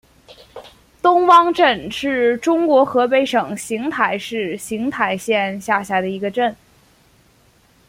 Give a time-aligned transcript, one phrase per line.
[0.99, 6.55] 东汪镇是中国河北省邢台市邢台县下辖的一个镇。